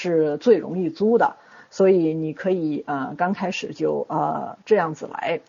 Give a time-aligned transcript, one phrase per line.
[0.00, 1.36] 是最容易租的，
[1.70, 5.40] 所以你可以呃刚开始就呃这样子来，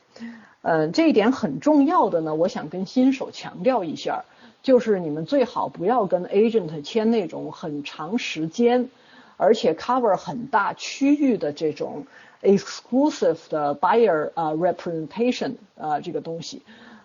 [0.62, 4.26] 嗯，这一点很重要的呢，我想跟新手强调一下，
[4.62, 8.90] 就是你们最好不要跟 agent 签那种很长时间，
[9.38, 12.06] 而且 cover 很大区域的这种
[12.42, 16.62] exclusive 的 buyer 啊 representation 啊这个东西。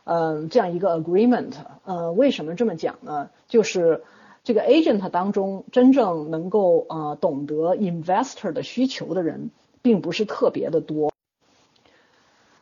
[0.09, 1.53] 嗯，这样一个 agreement，
[1.85, 3.29] 呃，为什么这么讲呢？
[3.49, 4.03] 就是
[4.47, 9.51] 这个 agent 当中真正能够呃懂得 investor 的需求的人，
[9.83, 11.13] 并不是特别的多。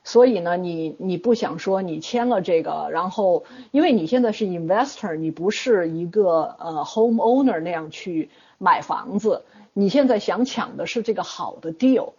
[0.02, 12.12] 所以呢，你你不想说你签了这个，然后因为你现在是 investor，你不是一个呃 home owner 那样去买房子，你现在想抢的是这个好的 deal，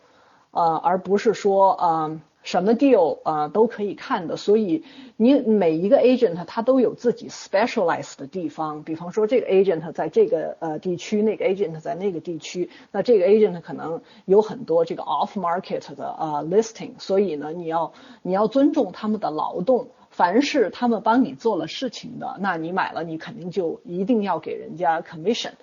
[0.52, 2.22] 呃，而不是说呃。
[2.46, 4.84] 什么 deal 啊都可以看的，所以
[5.18, 25.54] 你每一个 agent 他都有自己 specialize 的地方，比方说这个 agent 在这个呃地区，那个 agent 在那个地区，那这个 agent 可能有很多这个 off market 的呃 listing，所以呢你要你要尊重他们的劳动，凡是他们帮你做了事情的，那你买了你肯定就一定要给人家 commission，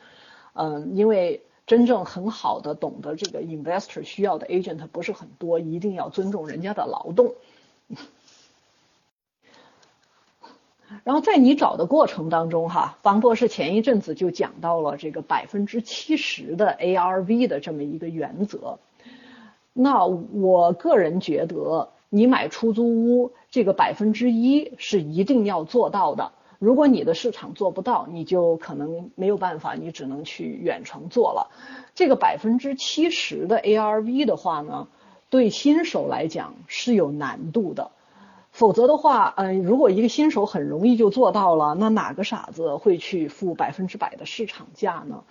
[0.55, 1.43] 嗯，因为。
[1.67, 7.35] 真正很好的懂得这个 investor 需要的 agent 不是很多，一定要尊重人家的劳动。
[11.05, 18.79] 然后在你找的过程当中，哈，方博士前一阵子就讲到了这个百分之七十的 ARV 的这么一个原则。
[19.73, 26.33] 那我个人觉得，你买出租屋这个百分之一是一定要做到的。
[26.63, 31.51] 如果你的市场做不到，你就可能没有办法，你只能去远程做了。
[31.97, 34.87] 这个百分之七十的 ARV 的话呢，
[35.29, 37.91] 对新手来讲是有难度的。
[38.53, 45.25] 否则的话，嗯，如果一个新手很容易就做到了，那哪个傻子会去付百分之百的市场价呢？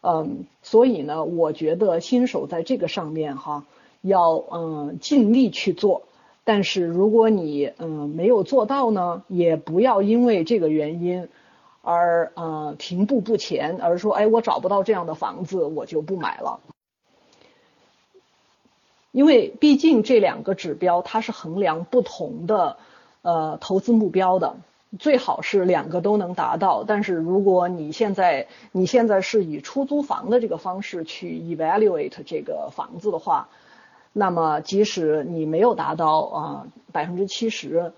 [0.00, 3.64] 嗯，所以呢，我觉得新手在这个上面哈，
[4.00, 6.02] 要嗯尽力去做。
[6.46, 11.28] 但是如果你嗯没有做到呢，也不要因为这个原因
[11.80, 16.60] 而呃停步不前，而说哎我找不到这样的房子我就不买了。
[19.10, 22.76] 因为毕竟这两个指标它是衡量不同的
[23.22, 24.56] 呃投资目标的，
[24.98, 26.84] 最好是两个都能达到。
[26.84, 33.48] 但是如果你现在你现在是以出租房的这个方式去 evaluate 这个房子的话。
[34.16, 37.92] 那么，即使你没有达到啊百分之七十，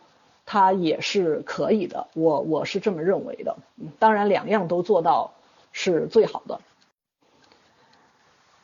[0.46, 2.06] 它也是可以的。
[2.14, 3.58] 我我是这么认为的。
[3.98, 5.32] 当然，两样都做到
[5.72, 6.62] 是最好的。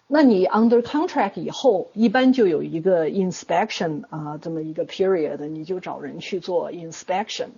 [0.06, 7.48] 那你 under contract 以后，一般就有一个 inspection 啊这么一个 period，你就找人去做 inspection。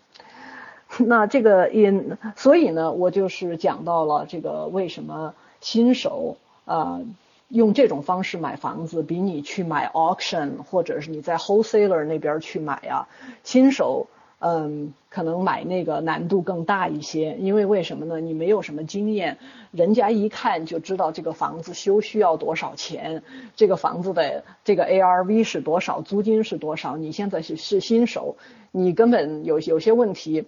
[0.98, 7.00] 那这个 in，所以呢，我就是讲到了这个为什么新手啊。
[7.48, 13.06] 用这种方式买房子，比你去买 auction 或者是你在 wholesaler 那边去买呀，
[13.42, 14.08] 新手
[14.40, 18.20] 嗯可能买那个难度更大一些，因为为什么呢？
[18.20, 19.38] 你没有什么经验，
[19.70, 23.22] 人家一看就知道这个房子修需要多少钱，
[23.54, 26.96] 这个房子的这个 ARV 是多少，租金是多少。
[26.96, 28.36] 你现在是是新手，
[28.72, 30.46] 你根本有有些问题，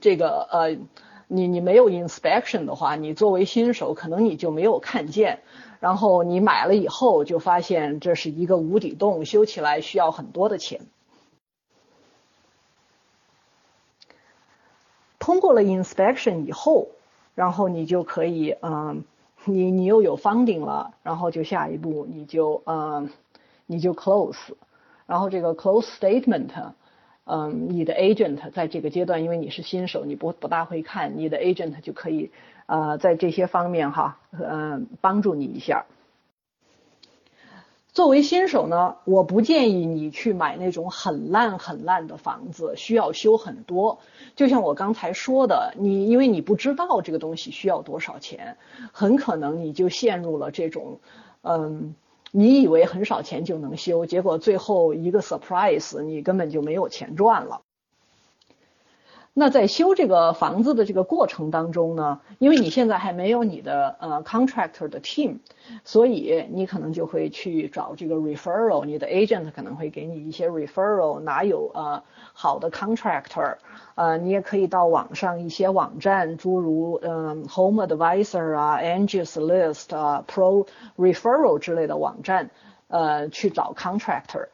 [0.00, 0.78] 这个呃
[1.28, 5.40] 你你没有 inspection 的话，你作为新手可能你就没有看见。
[5.80, 10.80] 然后你买了以后，就发现这是一个无底洞，修起来需要很多的钱。
[15.18, 16.88] 通过了 inspection 以后，
[17.34, 19.04] 然后你就可以，嗯，
[19.44, 23.10] 你你又有 funding 了，然后就下一步你就，嗯，
[23.66, 24.54] 你就 close，
[25.06, 26.72] 然后这个 close statement，
[27.28, 32.30] 嗯，你的 agent 在这个阶段，因为你是新手，你不不大会看，你的 agent 就可以。
[32.66, 35.86] 呃，在这些方面哈，嗯，帮助你一下。
[37.94, 44.00] 作为新手呢，我不建议你去买那种很烂很烂的房子，需要修很多。
[44.36, 48.58] 就像我刚才说的，你因为你不知道这个东西需要多少钱，
[48.92, 51.00] 很可能你就陷入了这种，
[51.40, 51.94] 嗯，
[52.32, 57.62] 你以为很少钱就能修，结果最后一个 surprise，你根本就没有钱赚了。
[59.40, 65.38] 那在修这个房子的这个过程当中呢，因为你现在还没有你的呃 contractor 的 team，
[65.84, 72.02] 所以你可能就会去找这个 referral，你的 agent 可能会给你一些 referral，哪有呃
[72.32, 73.58] 好的 contractor，
[73.94, 82.50] 呃你也可以到网上一些网站，诸如嗯 home advisor 啊，Angie's List 啊，Pro Referral 之类的网站，
[82.88, 84.48] 呃去找 contractor，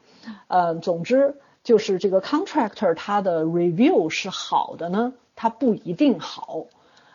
[0.47, 1.37] 呃总之。
[1.65, 6.67] 就是这个 contractor 他的 review 是好的呢，他不一定好。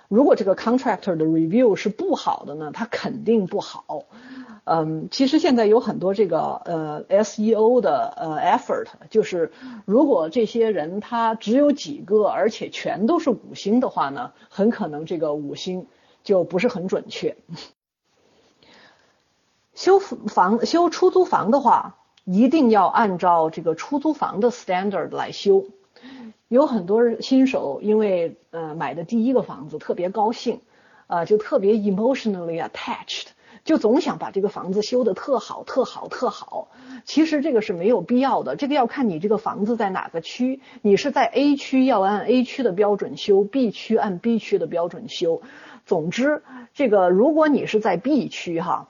[0.09, 4.03] 如果这个 contractor 的 review 是不好的呢，它肯定不好。
[4.65, 9.53] 嗯，其实现在有很多这个呃 SEO 的呃 effort，就是
[9.85, 15.87] 如果这些人他只有几个，而且全都是五星的话呢，很可能这个五星
[16.25, 17.37] 就不是很准确。
[19.77, 22.00] 修房修出租房的话，
[22.33, 25.67] 一定要按照这个出租房的 standard 来修。
[26.47, 30.61] 有很多新手因为呃买的第一个房子特别高兴，
[31.09, 33.27] 啊就特别 emotionally attached。
[33.65, 36.69] 就总想把这个房子修得特好、特好、特好，
[37.05, 38.57] 其实这个是没有必要的。
[38.57, 45.43] 这个要看你这个房子在哪个区，你是在 A 区要按 A 区的标准修，B 区按 B 区的标准修。
[45.85, 46.43] 总之，
[46.75, 48.89] 这个如果你是在 B 区哈，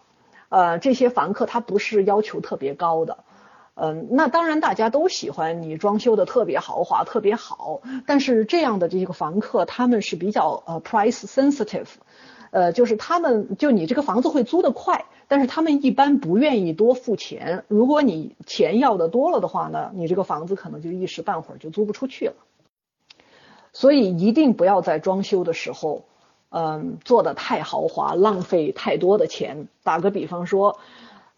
[0.50, 3.19] 呃，这些房客他不是要求特别高的，
[3.82, 11.87] 嗯，那当然大家都喜欢你装修的特别豪华、特别好，但是这样的这个房客他们是比较呃 price sensitive。
[12.50, 17.65] 呃，就是他们就你这个房子会租得快，但是他们一般不愿意多付钱。
[17.69, 22.35] 如果你钱要的多了的话呢，你这个房子可能就一时半会儿就租不出去了。
[23.73, 26.05] 所以一定不要在装修的时候，
[26.50, 29.69] 嗯，做的太豪华，浪费太多的钱。
[29.82, 30.79] 打个比方说。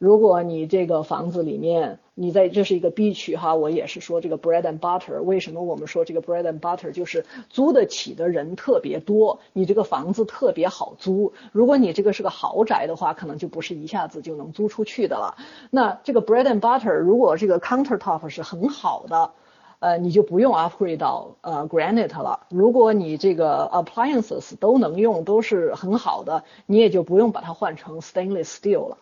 [0.02, 5.22] 如果你这个房子里面，你在这是一个 B 区哈，我也是说这个 bread and butter。
[5.22, 11.32] 为什么我们说这个 bread and butter 就是租得起的人特别多，你这个房子特别好租。
[11.52, 15.36] 如果你这个是个豪宅的话，可能就不是一下子就能租出去的了。
[15.70, 19.30] 那这个 bread and butter 如果这个 countertop 是很好的，
[19.78, 22.48] 呃，你就不用 upgrade 到呃 granite 了。
[22.50, 28.98] 如果你这个 appliances 都能用，都是很好的，你也就不用把它换成 stainless steel 了。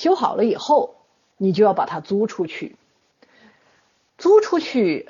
[0.00, 0.94] 修好了以后，
[1.36, 2.74] 你就要把它租出去。
[4.16, 5.06] 租出去，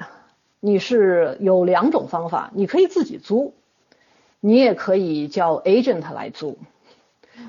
[0.58, 3.54] 你是有两种方法，你可以自己租，
[4.40, 6.58] 你也可以叫 agent 来租。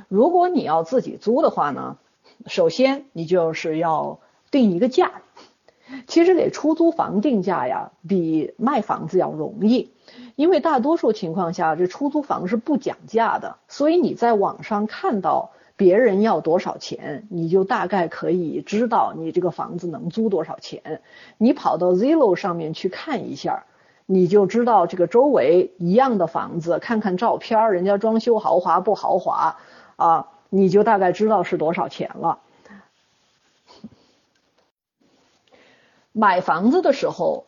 [0.08, 1.98] 如果你要自己租的话呢，
[2.46, 4.20] 首先你就是要
[4.52, 5.24] 定一个价。
[6.06, 9.90] 其实给出租房定价呀，比卖房子要容易，
[10.36, 15.50] 因为大多数情况下这出租房是不讲价的，所以你在网上看到。
[15.82, 21.02] 别人要多少钱，你就大概可以知道你这个房子能租多少钱。
[21.40, 23.64] 你跑到 Zillow 上面去看一下，
[24.06, 29.58] 你就知道这个周围一样的房子，看看照片，人家装修豪华不豪华
[29.96, 32.38] 啊，你就大概知道是多少钱了。
[36.12, 37.46] 买房子的时候，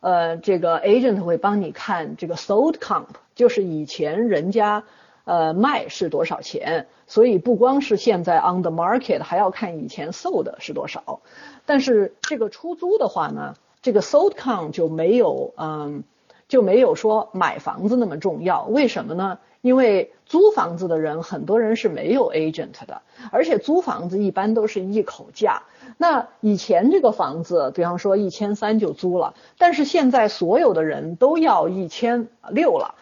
[0.00, 4.82] 呃，这个 agent 会帮你看这个 sold comp，就是以前人家。
[5.26, 6.86] 呃，卖是多少钱？
[7.08, 11.20] 所以不光是现在 on the market，还要看以前 sold 是多少。
[11.64, 16.04] 但是这个出租的话呢，这个 sold count 就没有，嗯，
[16.46, 18.62] 就没有说买房子那么重要。
[18.66, 19.40] 为什么呢？
[19.62, 23.02] 因为租房子的人很多人是没有 agent 的，
[23.32, 25.64] 而且租房子一般都是一口价。
[25.96, 32.94] 那以前这个房子，比方说一千三就租了，但是现在所有的人都要一千六了。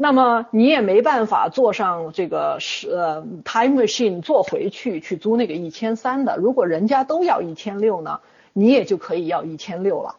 [0.00, 6.36] 那么你也没办法坐上这个是呃 time machine 坐回去去租那个一千三的。
[6.36, 8.20] 如果人家都要一千六呢，
[8.52, 10.14] 你也就可以要一千六了。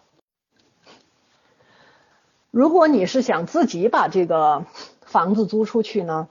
[2.52, 4.66] 如果你是想自己把这个
[5.06, 6.28] 房子租出去呢，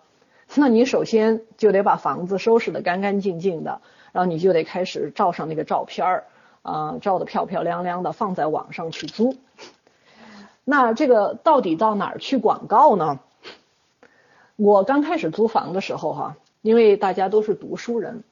[0.54, 3.80] 那你首先就得把房子收拾的干干净净的，
[4.12, 6.24] 然后你就得开始照上那个照片儿，
[6.60, 9.36] 啊，照的漂漂亮亮的，放在网上去租。
[10.66, 13.20] 那这个到底到哪儿去广告呢？
[14.58, 18.24] 我刚开始租房的时候，哈，因为大家都是读书人，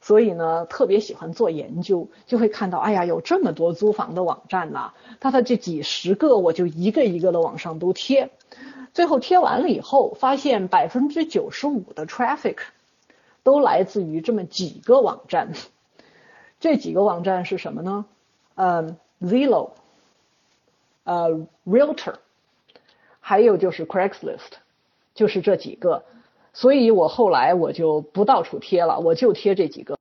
[0.00, 8.30] 所以呢特别喜欢做研究，就会看到，哎呀，有这么多租房的网站呐，它的这几十个，我就一个一个的往上都贴，
[8.94, 12.56] 最后贴完了以后，发现百分之九十五的 traffic
[13.42, 15.52] 都来自于这么几个网站，
[16.60, 18.06] 这几个网站是什么呢？
[18.54, 19.72] 嗯，Zillow，
[21.04, 22.14] 呃，Realtor，
[23.20, 24.63] 还有就是 Craigslist。
[25.14, 26.04] 就是这几个，
[26.52, 29.96] 所以我后来我就不到处贴了，我就贴这几个。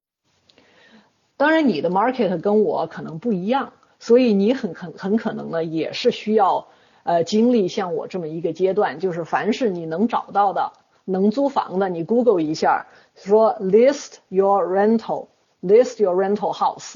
[1.38, 6.68] 当然，你的 market 跟我可能不一样，所以你很很很可能呢也是需要
[7.04, 10.74] 呃经历像我这么一个阶段，就是凡是你能找到的
[11.06, 16.96] 能租房的，你 Google 一下，说 list your rental，list your rental house。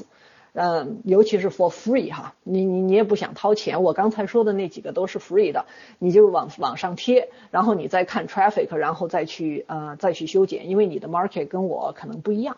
[0.52, 5.66] 嗯，尤其是 for free 哈，你你你也不想掏钱，我刚才说的那几个都是 free 的，
[5.98, 12.56] 你就往往上贴，然后你再看 traffic，然后再去呃再去修剪，因为你的 market 跟我可能不一样。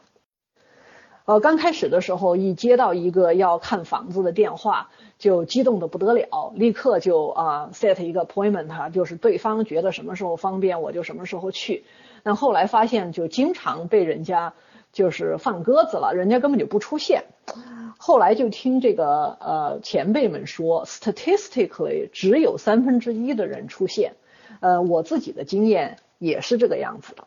[1.26, 11.84] 呃，刚开始的时候一接到一个要看房子的电话，就激动的不得了，立刻就啊 set 一个 appointment，就是对方觉得什么时候方便我就什么时候去。
[12.22, 14.54] 但后来发现就经常被人家
[14.92, 17.24] 就是放鸽子了，人家根本就不出现。
[17.98, 24.14] 后来就听这个呃前辈们说，statistically 只有三分之一的人出现。
[24.60, 27.24] 呃，我自己的经验也是这个样子的。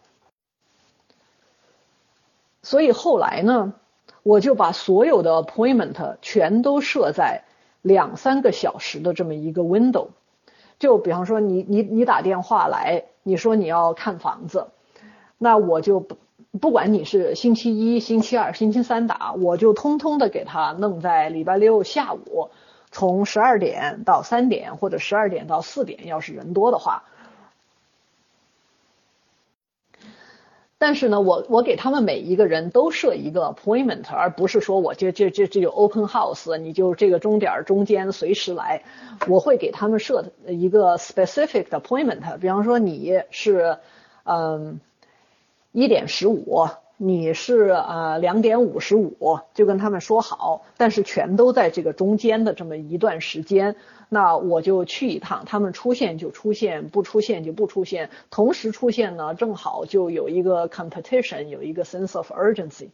[2.62, 3.74] 所以后来呢，
[4.24, 7.44] 我就把所有的 appointment 全都设在
[7.82, 10.08] 两三个小时的这么一个 window。
[10.80, 14.68] 就比方说你你你打电话来，你说你要看房子。
[15.38, 16.18] 那我就不
[16.62, 22.52] 不管你是星期一、星期二、星期三打，我就通通的给他弄在礼拜六下午，
[22.92, 27.06] 从十二点到三点或者十二点到四点，要是人多的话。
[30.78, 38.84] 但是呢，我我给他们每一个人都设一个 appointment，而不是说我这这这这有 open house，你就这个钟点中间随时来。
[39.28, 43.80] 我会给他们设一个 specific 的 appointment，比方说你是
[44.26, 44.80] 嗯。
[45.74, 53.76] 一点十五，你是呃两点五十五，就跟他们说好，但是全都在这个中间的这么一段时间，
[54.08, 62.90] 那我就去一趟，他们出现就出现，不出现就不出现，同时出现呢，正好就有一个 competition，有一个 sense of urgency。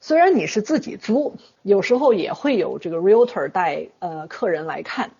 [0.00, 5.12] 虽然你是自己租，有时候也会有这个 realtor 带呃客人来看。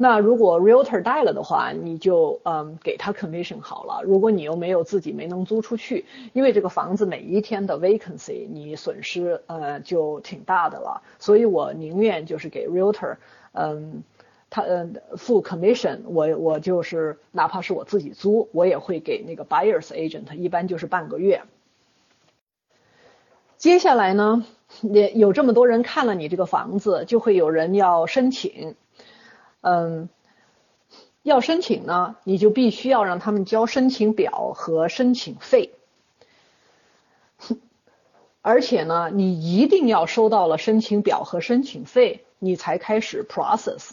[0.00, 4.00] 那如果 realtor 带了的话，你就嗯给他 commission 好了。
[4.04, 11.02] 如果你又没有自己没能租出去，因为这个房子每一天的 vacancy，你损失呃就挺大的了。
[11.18, 13.16] 所以我宁愿就是给 realtor，
[13.50, 14.04] 嗯，
[14.50, 21.42] 他嗯付 commission，我我就是哪怕是我自己租，我也会给那个 buyers agent，一般就是半个月。
[23.56, 24.44] 接下来呢，
[24.82, 28.76] 也有这么多人看了你这个房子，就会有人要申请。
[29.60, 30.08] 嗯，
[31.22, 35.72] 要申请呢，你就必须要让他们交申请表和申请费，
[38.40, 43.90] 而且呢，你一定要收到了申请表和申请费，你才开始 process。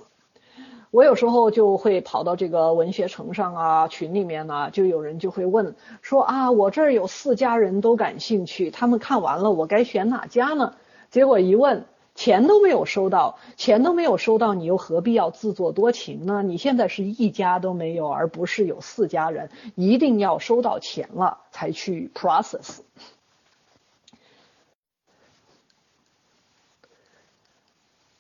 [0.91, 10.75] 我有时候就会跑到这个文学城上啊群里面呢，就有人就会问说啊，我这儿有四家人都感兴趣，他们看完了，我该选哪家呢？
[11.09, 11.85] 结果一问。
[12.15, 16.41] 钱都没有收到，钱都没有收到，你又何必要自作多情呢？
[16.43, 22.79] 你现在是一家都没有，而不是有四家人，一定要收到钱了才去 process。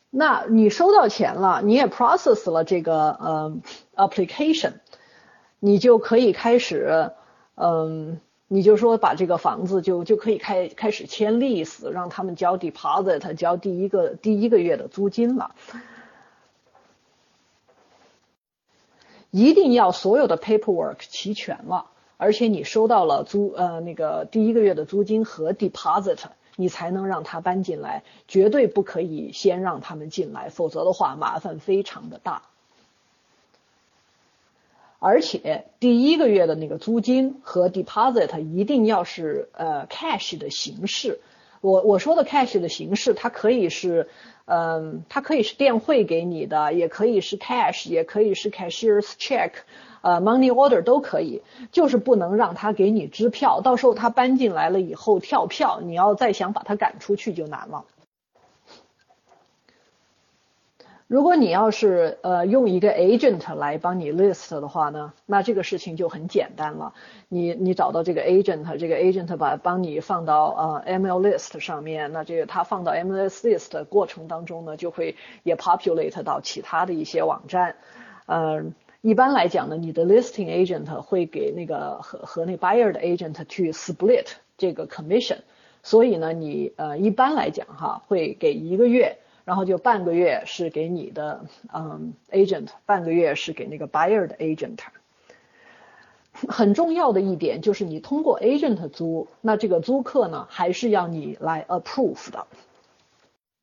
[0.09, 3.57] 那你收到钱了，你也 process 了这个呃
[3.95, 4.73] application，
[5.59, 7.13] 你就可以开始
[7.55, 8.19] 嗯。
[8.47, 15.55] 你就说把这个房子就就可以开开始签 lease，让他们交 deposit，交第一个第一个月的租金了。
[19.31, 21.87] 一定要所有的 paperwork 齐全了，
[22.17, 26.19] 而且你收到了租呃那个第一个月的租金和 deposit，
[26.55, 28.03] 你才能让他搬进来。
[28.27, 32.43] 绝对不可以先让他们进来，否则的话麻烦非常的大。
[35.07, 41.19] 而且第一个月的那个租金和 deposit 一定要是呃 cash 的形式。
[41.61, 44.09] 我我说的 cash 的形式，它可以是，
[44.45, 49.51] 嗯，它可以是电汇给你的，也可以是 cash，也可以是 cashier's check，
[50.01, 57.85] 呃，money order 都可以，就是不能让他给你支票，到时候他搬进来了以后跳票，你要再想把他赶出去就难了。
[61.07, 66.93] 如果你要是呃用一个 agent 来帮你 list 的话呢，那这个事情就很简单了。
[67.29, 77.75] 你你找到这个 agent，这个 agent 把帮你放到呃 ML list 上面，那这个他放到 ML list 的过程当中呢，就会也 populate 到其他的一些网站。
[78.25, 84.25] 嗯，一般来讲呢，你的 listing agent 会给那个和和那 buyer 的 agent 去 split
[84.57, 85.37] 这个 commission，
[85.83, 89.19] 所以呢，你呃一般来讲哈会给一个月。
[89.45, 94.79] 然后就半个月是给你的嗯 agent，半个月是给那个 buyer 的 agent。
[96.49, 102.47] 很重要的一点就是你通过 agent 租，那这个租客呢还是要你来 approve 的。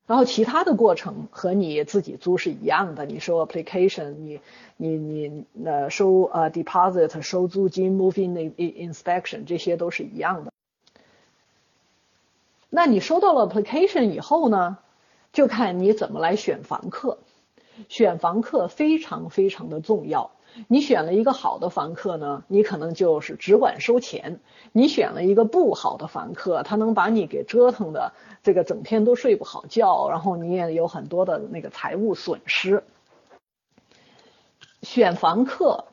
[0.07, 4.41] 然后其他的过程和你自己租是一样的，你收 application，你
[4.77, 10.53] 你你呃收呃 deposit，收租金，moving inspection 这些都是一样的。
[12.71, 14.79] 那你收到了 application 以后呢？
[15.33, 17.19] 就看你怎么来选房客，
[17.89, 20.33] 选房客非常非常的重要。
[20.69, 24.41] 你选了一个好的房客呢，你可能就是只管收钱；
[24.73, 28.13] 你选了一个不好的房客，他能把你给折腾的
[28.43, 32.85] 这个整天都睡不好觉，然后你也有很多的那个财务损失。
[34.83, 35.87] 选房客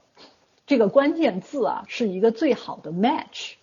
[0.67, 3.53] 这个关键字啊，是一个最好的 match。